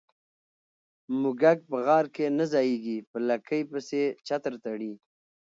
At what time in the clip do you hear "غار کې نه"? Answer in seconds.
1.85-2.45